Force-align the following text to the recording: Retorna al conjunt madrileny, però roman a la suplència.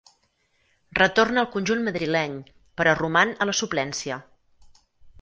Retorna 0.99 1.43
al 1.43 1.51
conjunt 1.57 1.85
madrileny, 1.89 2.35
però 2.81 2.99
roman 3.05 3.37
a 3.47 3.51
la 3.51 3.59
suplència. 3.63 4.23